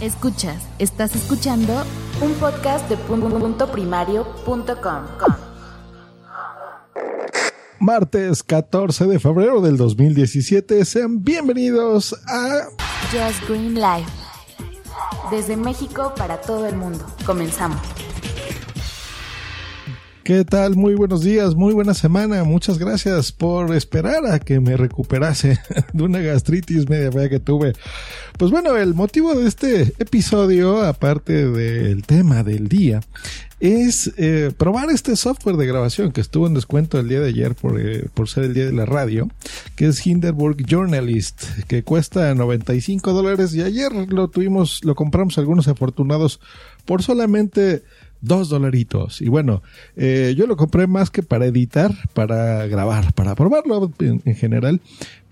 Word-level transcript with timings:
Escuchas, 0.00 0.62
estás 0.78 1.14
escuchando 1.14 1.84
un 2.20 2.32
podcast 2.34 2.88
de 2.88 2.96
punto 2.96 3.70
primario.com. 3.70 5.04
Martes 7.78 8.42
14 8.42 9.06
de 9.06 9.20
febrero 9.20 9.60
del 9.60 9.76
2017, 9.76 10.84
sean 10.84 11.22
bienvenidos 11.22 12.14
a 12.26 12.68
Just 13.12 13.48
Green 13.48 13.74
Life. 13.74 14.10
Desde 15.30 15.56
México 15.56 16.12
para 16.16 16.40
todo 16.40 16.66
el 16.66 16.76
mundo. 16.76 17.04
Comenzamos. 17.24 17.80
¿Qué 20.24 20.42
tal? 20.42 20.74
Muy 20.74 20.94
buenos 20.94 21.22
días, 21.22 21.54
muy 21.54 21.74
buena 21.74 21.92
semana. 21.92 22.44
Muchas 22.44 22.78
gracias 22.78 23.30
por 23.30 23.74
esperar 23.74 24.24
a 24.24 24.38
que 24.38 24.58
me 24.58 24.74
recuperase 24.74 25.58
de 25.92 26.02
una 26.02 26.20
gastritis 26.20 26.88
media 26.88 27.12
fea 27.12 27.28
que 27.28 27.40
tuve. 27.40 27.74
Pues 28.38 28.50
bueno, 28.50 28.74
el 28.74 28.94
motivo 28.94 29.34
de 29.34 29.46
este 29.46 29.82
episodio, 29.98 30.80
aparte 30.80 31.50
del 31.50 32.06
tema 32.06 32.42
del 32.42 32.68
día, 32.68 33.02
es 33.60 34.14
eh, 34.16 34.50
probar 34.56 34.88
este 34.88 35.14
software 35.14 35.58
de 35.58 35.66
grabación 35.66 36.10
que 36.10 36.22
estuvo 36.22 36.46
en 36.46 36.54
descuento 36.54 36.98
el 36.98 37.08
día 37.08 37.20
de 37.20 37.28
ayer 37.28 37.54
por, 37.54 37.78
eh, 37.78 38.08
por 38.14 38.26
ser 38.26 38.44
el 38.44 38.54
día 38.54 38.64
de 38.64 38.72
la 38.72 38.86
radio, 38.86 39.28
que 39.76 39.88
es 39.88 40.06
Hindenburg 40.06 40.56
Journalist, 40.66 41.44
que 41.68 41.82
cuesta 41.82 42.34
95 42.34 43.12
dólares 43.12 43.54
y 43.54 43.60
ayer 43.60 43.92
lo 43.92 44.28
tuvimos, 44.28 44.82
lo 44.84 44.94
compramos 44.94 45.36
algunos 45.36 45.68
afortunados 45.68 46.40
por 46.86 47.02
solamente 47.02 47.82
dos 48.24 48.48
dolaritos. 48.48 49.20
Y 49.20 49.28
bueno, 49.28 49.62
eh, 49.96 50.34
yo 50.36 50.46
lo 50.46 50.56
compré 50.56 50.86
más 50.86 51.10
que 51.10 51.22
para 51.22 51.46
editar, 51.46 51.92
para 52.12 52.66
grabar, 52.66 53.12
para 53.12 53.34
probarlo 53.34 53.92
en, 54.00 54.22
en 54.24 54.34
general. 54.34 54.80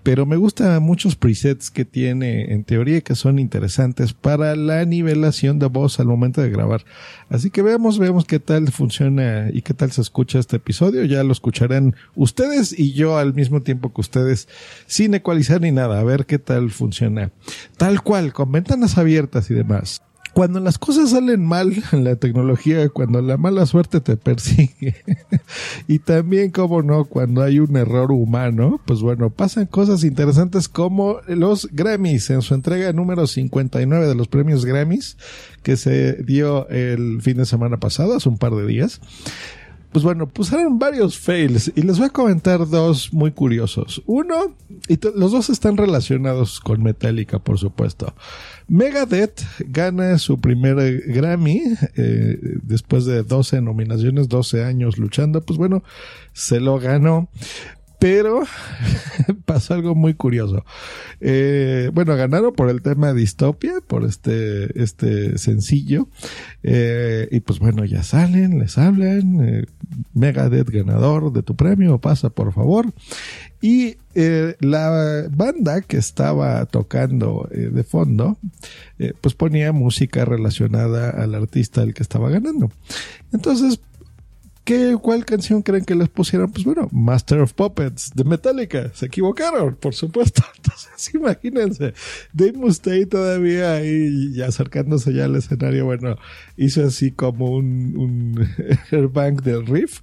Pero 0.03 0.25
me 0.25 0.35
gustan 0.35 0.83
muchos 0.83 1.15
presets 1.15 1.71
que 1.71 1.85
tiene 1.85 2.53
en 2.53 2.65
teoría 2.65 2.99
que 2.99 3.15
son 3.15 3.39
interesantes 3.39 4.11
para 4.11 4.53
la 4.57 4.83
nivelación 4.83 5.59
de 5.59 5.67
voz 5.67 5.97
al 6.01 6.07
momento 6.07 6.41
de 6.41 6.49
grabar. 6.49 6.83
Así 7.29 7.49
que 7.49 7.61
veamos, 7.61 7.99
veamos 7.99 8.25
qué 8.25 8.39
tal 8.39 8.69
funciona 8.69 9.47
y 9.53 9.61
qué 9.61 9.73
tal 9.73 9.93
se 9.93 10.01
escucha 10.01 10.39
este 10.39 10.57
episodio. 10.57 11.05
Ya 11.05 11.23
lo 11.23 11.31
escucharán 11.31 11.95
ustedes 12.15 12.77
y 12.77 12.91
yo 12.91 13.17
al 13.17 13.33
mismo 13.33 13.61
tiempo 13.61 13.93
que 13.93 14.01
ustedes 14.01 14.49
sin 14.87 15.13
ecualizar 15.13 15.61
ni 15.61 15.71
nada. 15.71 16.01
A 16.01 16.03
ver 16.03 16.25
qué 16.25 16.37
tal 16.37 16.71
funciona. 16.71 17.31
Tal 17.77 18.01
cual, 18.01 18.33
con 18.33 18.51
ventanas 18.51 18.97
abiertas 18.97 19.49
y 19.51 19.53
demás 19.53 20.01
cuando 20.33 20.59
las 20.59 20.77
cosas 20.77 21.11
salen 21.11 21.45
mal 21.45 21.71
en 21.91 22.03
la 22.03 22.15
tecnología, 22.15 22.89
cuando 22.89 23.21
la 23.21 23.37
mala 23.37 23.65
suerte 23.65 24.01
te 24.01 24.17
persigue, 24.17 24.95
y 25.87 25.99
también, 25.99 26.51
como 26.51 26.81
no, 26.81 27.05
cuando 27.05 27.41
hay 27.43 27.59
un 27.59 27.75
error 27.77 28.11
humano, 28.11 28.81
pues 28.85 29.01
bueno, 29.01 29.29
pasan 29.29 29.67
cosas 29.67 30.03
interesantes 30.03 30.67
como 30.67 31.17
los 31.27 31.69
Grammys. 31.71 32.29
En 32.31 32.41
su 32.41 32.55
entrega 32.55 32.91
número 32.93 33.27
59 33.27 34.07
de 34.07 34.15
los 34.15 34.27
premios 34.27 34.65
Grammys, 34.65 35.17
que 35.61 35.77
se 35.77 36.13
dio 36.23 36.67
el 36.69 37.21
fin 37.21 37.37
de 37.37 37.45
semana 37.45 37.77
pasado, 37.77 38.15
hace 38.15 38.29
un 38.29 38.37
par 38.37 38.53
de 38.53 38.65
días 38.65 39.01
pues 39.93 40.03
bueno, 40.03 40.27
pusieron 40.27 40.79
varios 40.79 41.19
fails 41.19 41.71
y 41.75 41.83
les 41.83 41.99
voy 41.99 42.07
a 42.07 42.09
comentar 42.09 42.67
dos 42.67 43.13
muy 43.13 43.31
curiosos. 43.31 44.01
Uno, 44.07 44.55
y 44.87 44.99
los 45.15 45.31
dos 45.31 45.51
están 45.51 45.77
relacionados 45.77 46.59
con 46.59 46.81
Metallica, 46.81 47.37
por 47.37 47.59
supuesto. 47.59 48.13
Megadeth 48.67 49.41
gana 49.59 50.17
su 50.17 50.39
primer 50.39 51.03
Grammy 51.05 51.61
eh, 51.95 52.39
después 52.63 53.05
de 53.05 53.21
12 53.21 53.61
nominaciones, 53.61 54.27
12 54.29 54.63
años 54.63 54.97
luchando. 54.97 55.41
Pues 55.41 55.59
bueno, 55.59 55.83
se 56.33 56.59
lo 56.59 56.79
ganó. 56.79 57.29
Pero 58.03 58.43
pasó 59.45 59.75
algo 59.75 59.95
muy 59.95 60.13
curioso. 60.13 60.65
Eh, 61.21 61.89
bueno, 61.93 62.17
ganaron 62.17 62.53
por 62.53 62.69
el 62.69 62.81
tema 62.81 63.13
Distopia, 63.13 63.75
por 63.87 64.03
este, 64.03 64.83
este 64.83 65.37
sencillo. 65.37 66.09
Eh, 66.63 67.29
y 67.31 67.39
pues 67.39 67.59
bueno, 67.59 67.85
ya 67.85 68.03
salen, 68.03 68.59
les 68.59 68.77
hablan. 68.77 69.39
Eh, 69.41 69.65
Megadeth 70.13 70.69
ganador 70.69 71.31
de 71.31 71.43
tu 71.43 71.55
premio, 71.55 71.97
pasa 71.99 72.29
por 72.29 72.51
favor. 72.51 72.91
Y 73.61 73.95
la 74.59 75.25
banda 75.31 75.79
que 75.79 75.95
estaba 75.95 76.65
tocando 76.65 77.49
de 77.49 77.83
fondo, 77.85 78.37
pues 79.21 79.33
ponía 79.33 79.71
música 79.71 80.25
relacionada 80.25 81.09
al 81.09 81.33
artista 81.33 81.79
del 81.79 81.93
que 81.93 82.03
estaba 82.03 82.29
ganando. 82.29 82.69
Entonces, 83.31 83.79
¿Qué, 84.63 84.97
¿Cuál 85.01 85.25
canción 85.25 85.61
creen 85.61 85.83
que 85.83 85.93
les 85.93 86.07
pusieron? 86.07 86.49
Pues 86.49 86.63
bueno, 86.63 86.87
Master 86.93 87.41
of 87.41 87.51
Puppets 87.51 88.11
de 88.15 88.23
Metallica. 88.23 88.93
Se 88.93 89.07
equivocaron, 89.07 89.75
por 89.75 89.93
supuesto. 89.93 90.41
Entonces, 90.55 91.13
imagínense, 91.13 91.93
Dave 92.31 92.53
Mustaine 92.53 93.05
todavía 93.05 93.73
ahí, 93.73 94.33
ya 94.33 94.47
acercándose 94.47 95.13
ya 95.13 95.25
al 95.25 95.35
escenario, 95.35 95.83
bueno, 95.83 96.17
hizo 96.55 96.85
así 96.85 97.11
como 97.11 97.51
un, 97.51 97.97
un 97.97 98.47
airbang 98.91 99.41
del 99.41 99.65
riff, 99.67 99.99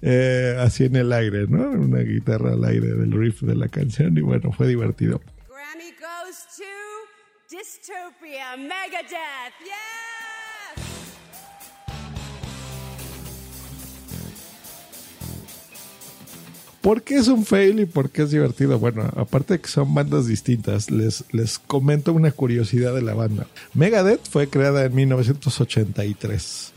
eh, 0.00 0.56
así 0.58 0.84
en 0.84 0.96
el 0.96 1.12
aire, 1.12 1.46
¿no? 1.46 1.70
Una 1.70 2.00
guitarra 2.00 2.54
al 2.54 2.64
aire 2.64 2.94
del 2.94 3.12
riff 3.12 3.42
de 3.42 3.56
la 3.56 3.68
canción 3.68 4.16
y 4.16 4.22
bueno, 4.22 4.52
fue 4.52 4.68
divertido. 4.68 5.20
Grammy 5.48 5.92
goes 6.00 6.46
to 6.56 6.64
Dystopia 7.50 8.56
Megadeth. 8.56 9.52
Yeah! 9.62 10.07
¿Por 16.80 17.02
qué 17.02 17.16
es 17.16 17.28
un 17.28 17.44
fail 17.44 17.80
y 17.80 17.86
por 17.86 18.10
qué 18.10 18.22
es 18.22 18.30
divertido? 18.30 18.78
Bueno, 18.78 19.10
aparte 19.16 19.54
de 19.54 19.60
que 19.60 19.68
son 19.68 19.92
bandas 19.94 20.26
distintas, 20.26 20.90
les, 20.90 21.24
les 21.32 21.58
comento 21.58 22.12
una 22.12 22.30
curiosidad 22.30 22.94
de 22.94 23.02
la 23.02 23.14
banda. 23.14 23.48
Megadeth 23.74 24.28
fue 24.28 24.48
creada 24.48 24.84
en 24.84 24.94
1983 24.94 26.72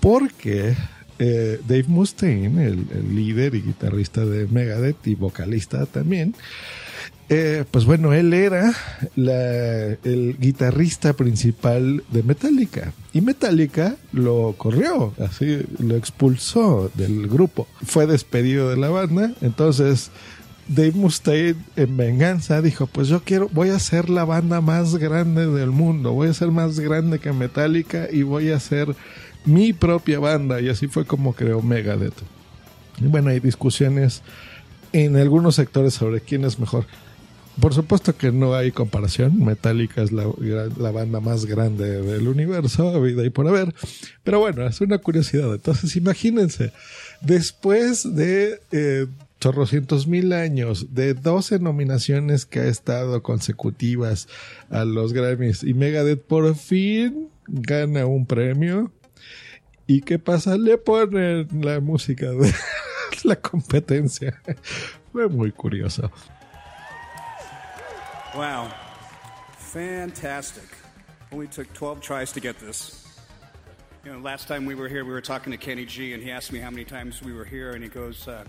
porque 0.00 0.74
eh, 1.18 1.60
Dave 1.68 1.84
Mustaine, 1.86 2.66
el, 2.66 2.86
el, 2.92 3.14
líder 3.14 3.54
y 3.54 3.62
guitarrista 3.62 4.26
de 4.26 4.46
Megadeth 4.48 5.06
y 5.06 5.14
vocalista 5.14 5.86
también, 5.86 6.34
eh, 7.28 7.64
pues 7.70 7.84
bueno, 7.86 8.12
él 8.12 8.34
era 8.34 8.74
el 9.16 10.36
guitarrista 10.38 11.14
principal 11.14 12.04
de 12.10 12.22
Metallica. 12.22 12.92
Y 13.12 13.20
Metallica 13.22 13.96
lo 14.12 14.54
corrió, 14.58 15.14
así 15.18 15.60
lo 15.78 15.96
expulsó 15.96 16.90
del 16.94 17.26
grupo. 17.28 17.66
Fue 17.84 18.06
despedido 18.06 18.68
de 18.68 18.76
la 18.76 18.90
banda. 18.90 19.32
Entonces, 19.40 20.10
Dave 20.68 20.92
Mustaine, 20.92 21.56
en 21.76 21.96
venganza, 21.96 22.60
dijo: 22.60 22.86
Pues 22.86 23.08
yo 23.08 23.22
quiero, 23.22 23.48
voy 23.52 23.70
a 23.70 23.78
ser 23.78 24.10
la 24.10 24.24
banda 24.24 24.60
más 24.60 24.96
grande 24.96 25.46
del 25.46 25.70
mundo. 25.70 26.12
Voy 26.12 26.28
a 26.28 26.34
ser 26.34 26.50
más 26.50 26.78
grande 26.78 27.20
que 27.20 27.32
Metallica 27.32 28.08
y 28.10 28.22
voy 28.22 28.50
a 28.50 28.60
ser 28.60 28.94
mi 29.46 29.72
propia 29.72 30.18
banda. 30.18 30.60
Y 30.60 30.68
así 30.68 30.88
fue 30.88 31.06
como 31.06 31.34
creó 31.34 31.62
Megadeth. 31.62 32.14
Y 33.00 33.06
bueno, 33.06 33.30
hay 33.30 33.40
discusiones 33.40 34.22
en 34.92 35.16
algunos 35.16 35.56
sectores 35.56 35.94
sobre 35.94 36.20
quién 36.20 36.44
es 36.44 36.58
mejor. 36.58 36.86
Por 37.60 37.72
supuesto 37.72 38.16
que 38.16 38.32
no 38.32 38.54
hay 38.54 38.72
comparación. 38.72 39.44
Metallica 39.44 40.02
es 40.02 40.10
la, 40.12 40.26
banda 40.90 41.20
más 41.20 41.46
grande 41.46 42.02
del 42.02 42.28
universo, 42.28 43.00
vida 43.00 43.24
y 43.24 43.30
por 43.30 43.46
haber. 43.46 43.74
Pero 44.24 44.40
bueno, 44.40 44.66
es 44.66 44.80
una 44.80 44.98
curiosidad. 44.98 45.54
Entonces, 45.54 45.94
imagínense, 45.96 46.72
después 47.20 48.14
de 48.14 48.60
eh, 48.72 49.06
chorrocientos 49.40 50.06
mil 50.06 50.32
años, 50.32 50.94
de 50.94 51.14
12 51.14 51.60
nominaciones 51.60 52.44
que 52.44 52.60
ha 52.60 52.66
estado 52.66 53.22
consecutivas 53.22 54.26
a 54.70 54.84
los 54.84 55.12
Grammys, 55.12 55.62
y 55.62 55.74
Megadeth 55.74 56.22
por 56.22 56.54
fin 56.56 57.28
gana 57.46 58.06
un 58.06 58.26
premio. 58.26 58.90
¿Y 59.86 60.00
qué 60.00 60.18
pasa? 60.18 60.56
Le 60.56 60.78
ponen 60.78 61.48
la 61.60 61.80
música 61.80 62.30
de 62.30 62.52
la 63.24 63.36
competencia. 63.36 64.40
Fue 65.12 65.28
muy 65.28 65.52
curioso. 65.52 66.10
Wow. 68.36 68.68
Fantastic. 69.56 70.68
Only 71.30 71.46
took 71.46 71.72
12 71.72 72.00
tries 72.00 72.32
to 72.32 72.40
get 72.40 72.58
this. 72.58 73.20
You 74.04 74.12
know, 74.12 74.18
last 74.18 74.48
time 74.48 74.66
we 74.66 74.74
were 74.74 74.88
here, 74.88 75.04
we 75.04 75.12
were 75.12 75.20
talking 75.20 75.52
to 75.52 75.56
Kenny 75.56 75.84
G, 75.84 76.14
and 76.14 76.22
he 76.22 76.32
asked 76.32 76.52
me 76.52 76.58
how 76.58 76.70
many 76.70 76.84
times 76.84 77.22
we 77.22 77.32
were 77.32 77.44
here, 77.44 77.74
and 77.74 77.82
he 77.82 77.88
goes, 77.88 78.26
uh, 78.26 78.44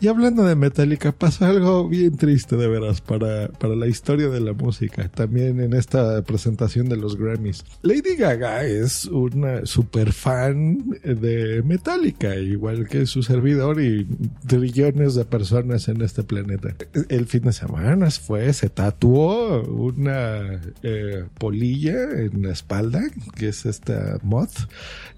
Y 0.00 0.08
hablando 0.08 0.44
de 0.44 0.54
Metallica, 0.54 1.12
pasa 1.12 1.48
algo 1.48 1.88
bien 1.88 2.16
triste 2.16 2.56
de 2.56 2.68
veras 2.68 3.00
para, 3.00 3.48
para 3.48 3.74
la 3.74 3.86
historia 3.86 4.28
de 4.28 4.40
la 4.40 4.52
música, 4.52 5.08
también 5.08 5.60
en 5.60 5.72
esta 5.72 6.22
presentación 6.22 6.88
de 6.88 6.96
los 6.96 7.16
Grammys. 7.16 7.64
Lady 7.82 8.16
Gaga 8.16 8.64
es 8.64 9.06
una 9.06 9.66
super 9.66 10.12
fan 10.12 10.90
de 11.02 11.62
Metallica, 11.64 12.36
igual 12.36 12.88
que 12.88 13.06
su 13.06 13.22
servidor 13.22 13.80
y 13.80 14.06
trillones 14.46 15.14
de 15.14 15.24
personas 15.24 15.88
en 15.88 16.02
este 16.02 16.22
planeta. 16.22 16.74
El 17.08 17.26
fin 17.26 17.42
de 17.42 17.52
semana 17.52 18.10
fue, 18.10 18.52
se 18.52 18.68
tatuó 18.68 19.62
una 19.62 20.60
eh, 20.82 21.24
polilla 21.38 22.10
en 22.12 22.42
la 22.42 22.52
espalda, 22.52 23.02
que 23.36 23.48
es 23.48 23.66
esta 23.66 24.18
moth, 24.22 24.68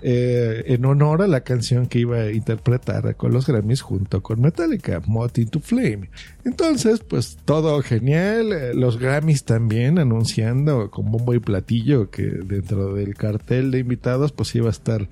eh, 0.02 0.64
en 0.67 0.84
honor 0.84 1.23
a 1.23 1.26
la 1.26 1.40
canción 1.40 1.87
que 1.87 2.00
iba 2.00 2.19
a 2.19 2.32
interpretar 2.32 3.16
con 3.17 3.33
los 3.33 3.47
Grammys 3.47 3.81
junto 3.81 4.23
con 4.23 4.41
Metallica, 4.41 5.03
Moth 5.07 5.39
into 5.39 5.61
Flame. 5.61 6.11
Entonces, 6.45 7.01
pues 7.01 7.39
todo 7.45 7.83
genial. 7.83 8.53
Eh, 8.53 8.75
los 8.75 8.99
Grammys 8.99 9.45
también 9.45 9.99
anunciando 9.99 10.91
con 10.91 11.11
bombo 11.11 11.35
y 11.35 11.41
platillo 11.41 12.11
que 12.11 12.23
dentro 12.23 12.95
del 12.95 13.15
cartel 13.15 13.71
de 13.71 13.81
invitados 13.81 14.33
pues 14.33 14.55
iba 14.55 14.69
a 14.69 14.71
estar 14.71 15.09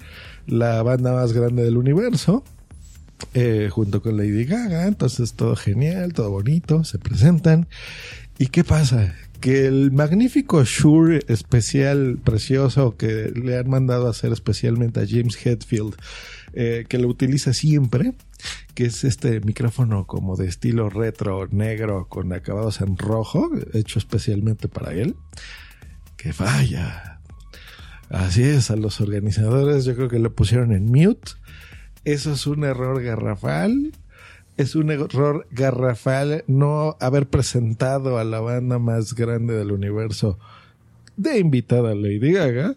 la 0.47 0.83
banda 0.83 1.12
más 1.12 1.33
grande 1.33 1.65
del 1.65 1.77
universo. 1.77 2.45
Eh, 3.33 3.69
junto 3.71 4.03
con 4.03 4.17
Lady 4.17 4.45
Gaga, 4.45 4.87
entonces 4.87 5.35
todo 5.35 5.57
genial, 5.57 6.12
todo 6.12 6.31
bonito, 6.31 6.85
se 6.85 6.99
presentan. 6.99 7.69
¿Y 8.39 8.49
qué 8.49 8.65
pasa? 8.65 9.15
Que 9.41 9.67
el 9.67 9.93
magnífico 9.93 10.65
Shure 10.65 11.21
especial, 11.29 12.19
precioso, 12.23 12.97
que 12.97 13.33
le 13.35 13.57
han 13.57 13.71
mandado 13.71 14.09
a 14.09 14.11
hacer 14.11 14.33
especialmente 14.33 15.00
a 15.00 15.07
James 15.09 15.39
Hetfield, 15.45 15.95
eh, 16.55 16.85
que 16.89 16.99
lo 16.99 17.09
utiliza 17.09 17.53
siempre, 17.53 18.15
que 18.75 18.87
es 18.87 19.05
este 19.05 19.41
micrófono 19.41 20.06
como 20.06 20.37
de 20.37 20.47
estilo 20.47 20.91
retro, 20.91 21.49
negro, 21.51 22.06
con 22.09 22.33
acabados 22.33 22.81
en 22.81 22.97
rojo, 22.97 23.51
hecho 23.73 23.99
especialmente 23.99 24.69
para 24.69 24.93
él, 24.93 25.17
que 26.17 26.33
falla. 26.33 27.21
Así 28.09 28.43
es, 28.43 28.71
a 28.71 28.77
los 28.77 29.01
organizadores 29.01 29.85
yo 29.85 29.97
creo 29.97 30.09
que 30.09 30.19
lo 30.19 30.35
pusieron 30.35 30.73
en 30.73 30.87
mute. 30.87 31.33
Eso 32.05 32.33
es 32.33 32.47
un 32.47 32.65
error 32.65 33.03
garrafal 33.03 33.93
es 34.57 34.77
un 34.77 34.91
error 34.91 35.47
garrafal 35.50 36.45
no 36.47 36.97
haber 37.00 37.27
presentado 37.29 38.19
a 38.19 38.25
la 38.25 38.41
banda 38.41 38.79
más 38.79 39.15
grande 39.15 39.55
del 39.55 39.73
universo 39.73 40.39
de 41.17 41.39
invitada 41.39 41.95
Lady 41.95 42.33
Gaga. 42.33 42.77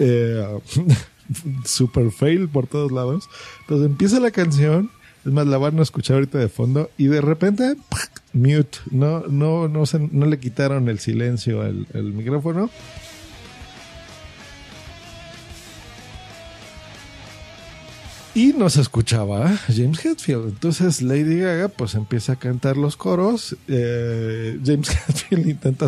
Eh, 0.00 0.58
super 1.64 2.10
fail 2.10 2.48
por 2.48 2.66
todos 2.66 2.90
lados. 2.90 3.28
Entonces 3.60 3.86
empieza 3.86 4.18
la 4.18 4.30
canción, 4.30 4.90
es 5.24 5.32
más, 5.32 5.46
la 5.46 5.58
van 5.58 5.78
a 5.78 5.82
escuchar 5.82 6.16
ahorita 6.16 6.38
de 6.38 6.48
fondo 6.48 6.90
y 6.98 7.06
de 7.06 7.20
repente 7.20 7.76
mute, 8.32 8.78
no, 8.90 9.20
no, 9.28 9.68
no, 9.68 9.86
se, 9.86 9.98
no 9.98 10.26
le 10.26 10.38
quitaron 10.38 10.88
el 10.88 10.98
silencio 10.98 11.62
al, 11.62 11.86
micrófono. 11.94 12.70
Y 18.32 18.52
no 18.52 18.70
se 18.70 18.80
escuchaba 18.80 19.58
James 19.66 20.04
Hetfield. 20.04 20.50
Entonces 20.50 21.02
Lady 21.02 21.40
Gaga 21.40 21.68
pues 21.68 21.94
empieza 21.94 22.34
a 22.34 22.36
cantar 22.36 22.76
los 22.76 22.96
coros. 22.96 23.56
Eh, 23.66 24.58
James 24.64 24.90
Hetfield 25.08 25.48
intenta 25.48 25.86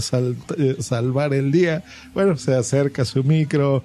eh, 0.58 0.76
salvar 0.80 1.34
el 1.34 1.52
día. 1.52 1.84
Bueno, 2.14 2.36
se 2.36 2.54
acerca 2.54 3.02
a 3.02 3.04
su 3.04 3.22
micro, 3.22 3.84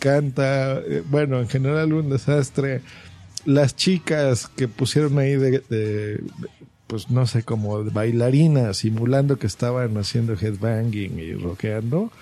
canta. 0.00 0.78
Eh, 0.78 1.04
bueno, 1.08 1.38
en 1.38 1.48
general 1.48 1.92
un 1.92 2.10
desastre. 2.10 2.82
Las 3.44 3.76
chicas 3.76 4.48
que 4.48 4.66
pusieron 4.68 5.18
ahí 5.18 5.36
de, 5.36 6.22
pues 6.86 7.10
no 7.10 7.26
sé, 7.26 7.42
como 7.42 7.82
bailarinas, 7.84 8.78
simulando 8.78 9.36
que 9.38 9.48
estaban 9.48 9.96
haciendo 9.96 10.34
headbanging 10.34 11.18
y 11.18 11.34
rockeando 11.34 12.12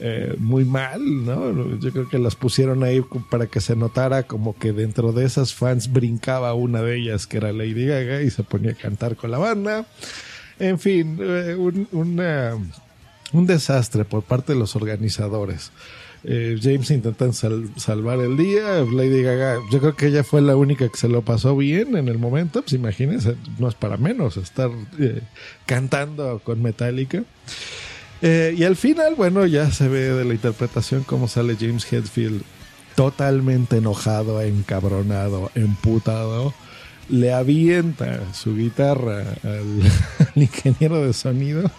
eh, 0.00 0.36
muy 0.38 0.64
mal, 0.64 1.24
¿no? 1.24 1.78
Yo 1.78 1.90
creo 1.90 2.08
que 2.08 2.18
las 2.18 2.36
pusieron 2.36 2.84
ahí 2.84 3.02
para 3.30 3.46
que 3.46 3.60
se 3.60 3.74
notara 3.74 4.22
como 4.22 4.56
que 4.56 4.72
dentro 4.72 5.12
de 5.12 5.24
esas 5.24 5.54
fans 5.54 5.92
brincaba 5.92 6.54
una 6.54 6.82
de 6.82 6.98
ellas 6.98 7.26
que 7.26 7.38
era 7.38 7.52
Lady 7.52 7.86
Gaga 7.86 8.22
y 8.22 8.30
se 8.30 8.44
ponía 8.44 8.72
a 8.72 8.74
cantar 8.74 9.16
con 9.16 9.32
la 9.32 9.38
banda. 9.38 9.86
En 10.60 10.78
fin, 10.78 11.18
eh, 11.20 11.56
un, 11.56 11.88
un 13.32 13.46
desastre 13.46 14.04
por 14.04 14.22
parte 14.22 14.52
de 14.52 14.58
los 14.58 14.76
organizadores. 14.76 15.72
Eh, 16.24 16.58
James 16.60 16.90
intentan 16.90 17.32
salvar 17.32 18.20
el 18.20 18.36
día. 18.36 18.84
Lady 18.84 19.22
Gaga, 19.22 19.58
yo 19.70 19.80
creo 19.80 19.96
que 19.96 20.06
ella 20.06 20.22
fue 20.22 20.40
la 20.42 20.54
única 20.54 20.88
que 20.88 20.96
se 20.96 21.08
lo 21.08 21.22
pasó 21.22 21.56
bien 21.56 21.96
en 21.96 22.08
el 22.08 22.18
momento. 22.18 22.62
Pues 22.62 22.72
imagínense, 22.72 23.34
no 23.58 23.68
es 23.68 23.74
para 23.74 23.96
menos 23.96 24.36
estar 24.36 24.70
cantando 25.66 26.40
con 26.44 26.62
Metallica. 26.62 27.24
Eh, 28.20 28.54
y 28.56 28.64
al 28.64 28.76
final, 28.76 29.14
bueno, 29.14 29.46
ya 29.46 29.70
se 29.70 29.88
ve 29.88 30.10
de 30.10 30.24
la 30.24 30.34
interpretación 30.34 31.04
cómo 31.04 31.28
sale 31.28 31.56
James 31.58 31.90
Hetfield 31.90 32.42
totalmente 32.94 33.76
enojado, 33.76 34.42
encabronado, 34.42 35.52
emputado. 35.54 36.52
Le 37.08 37.32
avienta 37.32 38.34
su 38.34 38.56
guitarra 38.56 39.24
al, 39.44 39.82
ingeniero 40.34 41.06
de 41.06 41.12
sonido 41.12 41.70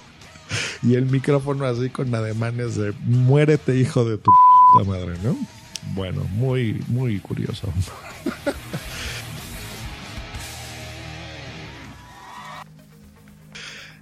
y 0.81 0.95
el 0.95 1.05
micrófono 1.05 1.65
así 1.65 1.89
con 1.89 2.15
ademanes 2.15 2.75
de 2.75 2.93
muérete 3.05 3.75
hijo 3.77 4.05
de 4.05 4.17
tu 4.17 4.31
madre, 4.85 5.15
¿no? 5.23 5.35
Bueno, 5.93 6.23
muy, 6.31 6.81
muy 6.87 7.19
curioso. 7.19 7.67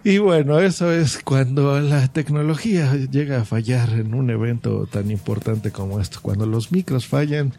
Y 0.10 0.20
bueno, 0.20 0.58
eso 0.62 0.90
es 0.90 1.20
cuando 1.22 1.82
la 1.82 2.08
tecnología 2.08 2.96
llega 2.96 3.42
a 3.42 3.44
fallar 3.44 3.90
en 3.90 4.14
un 4.14 4.30
evento 4.30 4.88
tan 4.90 5.12
importante 5.12 5.72
como 5.72 6.00
esto, 6.00 6.20
cuando 6.22 6.46
los 6.46 6.72
micros 6.72 7.06
fallan. 7.06 7.52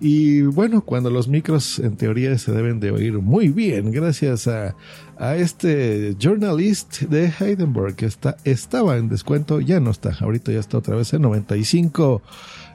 Y 0.00 0.42
bueno, 0.42 0.82
cuando 0.82 1.10
los 1.10 1.26
micros 1.26 1.80
en 1.80 1.96
teoría 1.96 2.38
se 2.38 2.52
deben 2.52 2.78
de 2.78 2.92
oír 2.92 3.14
muy 3.14 3.48
bien, 3.48 3.90
gracias 3.90 4.46
a, 4.46 4.76
a 5.18 5.36
este 5.36 6.14
journalist 6.18 7.02
de 7.02 7.32
Heidenberg 7.38 7.96
que 7.96 8.06
está, 8.06 8.36
estaba 8.44 8.96
en 8.96 9.08
descuento, 9.08 9.60
ya 9.60 9.80
no 9.80 9.90
está, 9.90 10.16
ahorita 10.20 10.52
ya 10.52 10.60
está 10.60 10.78
otra 10.78 10.94
vez 10.94 11.12
en 11.12 11.22
95 11.22 12.22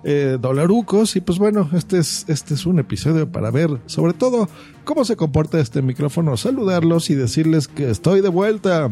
eh, 0.03 0.37
dolarucos. 0.39 1.15
Y 1.15 1.21
pues 1.21 1.39
bueno, 1.39 1.69
este 1.73 1.99
es, 1.99 2.25
este 2.27 2.55
es 2.55 2.65
un 2.65 2.79
episodio 2.79 3.31
para 3.31 3.51
ver 3.51 3.69
sobre 3.85 4.13
todo 4.13 4.49
cómo 4.83 5.05
se 5.05 5.15
comporta 5.15 5.61
este 5.61 5.81
micrófono, 5.81 6.35
saludarlos 6.35 7.09
y 7.09 7.15
decirles 7.15 7.69
que 7.69 7.89
estoy 7.89 8.19
de 8.19 8.27
vuelta. 8.27 8.89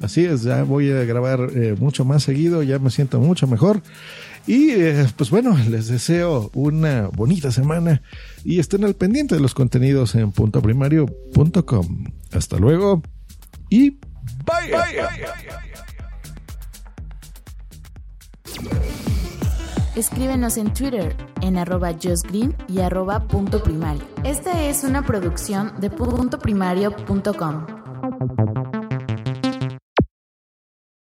Así 0.00 0.24
es, 0.24 0.42
ya 0.42 0.62
voy 0.62 0.90
a 0.90 1.04
grabar 1.04 1.50
eh, 1.54 1.76
mucho 1.78 2.06
más 2.06 2.22
seguido, 2.22 2.62
ya 2.62 2.78
me 2.78 2.90
siento 2.90 3.20
mucho 3.20 3.46
mejor. 3.46 3.82
Y 4.46 4.70
eh, 4.72 5.06
pues 5.16 5.30
bueno, 5.30 5.56
les 5.68 5.88
deseo 5.88 6.50
una 6.54 7.08
bonita 7.08 7.50
semana 7.50 8.02
y 8.44 8.58
estén 8.58 8.84
al 8.84 8.94
pendiente 8.94 9.34
de 9.34 9.40
los 9.40 9.54
contenidos 9.54 10.14
en 10.14 10.32
puntoprimario.com. 10.32 12.04
Hasta 12.32 12.58
luego 12.58 13.02
y 13.70 13.90
bye. 14.44 14.70
Escríbenos 19.96 20.56
en 20.56 20.72
Twitter 20.74 21.16
en 21.40 21.56
arroba 21.56 21.92
justgreen 21.92 22.56
y 22.68 22.80
arroba 22.80 23.28
punto. 23.28 23.62
Esta 24.24 24.64
es 24.64 24.82
una 24.82 25.06
producción 25.06 25.72
de 25.80 25.88
puntoprimario.com. 25.88 27.66